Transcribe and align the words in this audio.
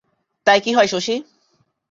তাই 0.47 0.59
কী 0.65 0.71
হয় 0.73 0.89
শশী? 0.93 1.15